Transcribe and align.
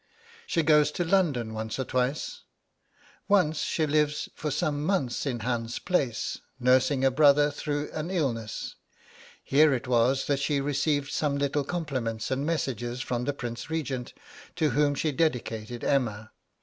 She 0.47 0.63
goes 0.63 0.89
to 0.93 1.03
London 1.05 1.53
once 1.53 1.77
or 1.77 1.83
twice. 1.83 2.41
Once 3.27 3.59
she 3.61 3.85
lives 3.85 4.29
for 4.33 4.49
some 4.49 4.83
months 4.83 5.27
in 5.27 5.41
Hans 5.41 5.77
Place, 5.77 6.39
nursing 6.59 7.05
a 7.05 7.11
brother 7.11 7.51
through 7.51 7.91
an 7.93 8.09
illness. 8.09 8.73
Here 9.43 9.75
it 9.75 9.87
was 9.87 10.25
that 10.25 10.39
she 10.39 10.59
received 10.59 11.11
some 11.11 11.37
little 11.37 11.63
compliments 11.63 12.31
and 12.31 12.43
messages 12.43 13.01
from 13.01 13.25
the 13.25 13.33
Prince 13.33 13.69
Regent, 13.69 14.13
to 14.55 14.71
whom 14.71 14.95
she 14.95 15.11
dedicated 15.11 15.83
'Emma.' 15.83 16.31